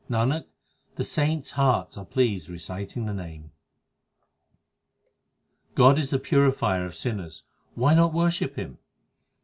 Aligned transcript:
Nanak, 0.09 0.45
the 0.95 1.03
saints 1.03 1.51
hearts 1.51 1.95
are 1.95 2.03
pleased 2.05 2.49
reciting 2.49 3.05
the 3.05 3.13
Name. 3.13 3.51
19 5.75 5.75
God 5.75 5.99
is 5.99 6.09
the 6.09 6.17
Purifier 6.17 6.83
of 6.87 6.95
sinners; 6.95 7.43
why 7.75 7.93
not 7.93 8.11
worship 8.11 8.55
Him 8.55 8.79